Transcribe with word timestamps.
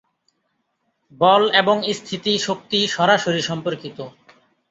বল 1.11 1.43
এবং 1.53 1.75
স্থিতি 1.93 2.33
শক্তি 2.39 2.79
সরাসরি 2.87 3.41
সম্পর্কিত। 3.41 3.97